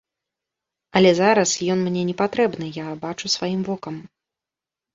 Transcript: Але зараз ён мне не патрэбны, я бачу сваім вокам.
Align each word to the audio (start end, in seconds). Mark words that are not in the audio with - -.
Але 0.99 1.11
зараз 1.19 1.49
ён 1.75 1.79
мне 1.89 2.01
не 2.09 2.15
патрэбны, 2.23 2.73
я 2.81 2.89
бачу 3.07 3.33
сваім 3.37 3.61
вокам. 3.71 3.95